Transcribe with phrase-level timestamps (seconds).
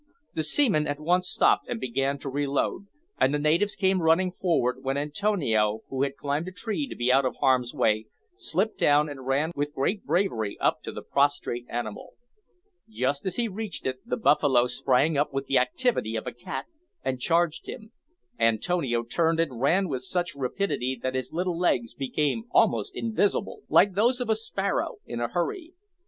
[0.33, 2.87] The seaman at once stopped and began to reload,
[3.19, 7.11] and the natives came running forward, when Antonio, who had climbed a tree to be
[7.11, 11.67] out of harm's way, slipped down and ran with great bravery up to the prostrate
[11.69, 12.13] animal.
[12.89, 16.65] Just as he reached it the buffalo sprang up with the activity of a cat,
[17.03, 17.91] and charged him.
[18.39, 23.93] Antonio turned and ran with such rapidity that his little legs became almost invisible, like
[23.93, 25.75] those of a sparrow in a hurry.